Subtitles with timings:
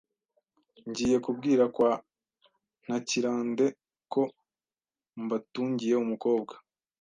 [0.89, 1.91] Ngiye kubwira kwa
[2.85, 3.65] Ntakirande
[4.13, 4.21] ko
[5.23, 6.53] mbatungiye umukobwa